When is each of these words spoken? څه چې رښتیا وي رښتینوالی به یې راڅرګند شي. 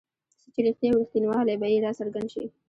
څه 0.41 0.47
چې 0.53 0.59
رښتیا 0.67 0.89
وي 0.91 0.99
رښتینوالی 1.01 1.55
به 1.61 1.67
یې 1.73 1.83
راڅرګند 1.85 2.27
شي. 2.33 2.43